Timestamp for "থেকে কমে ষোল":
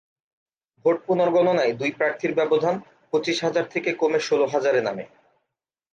3.69-4.41